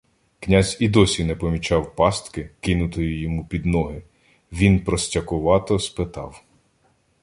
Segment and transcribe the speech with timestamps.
[0.39, 4.03] Князь і досі не помічав пастки, кинутої йому під ноги.
[4.51, 6.43] Він простякувато спитав: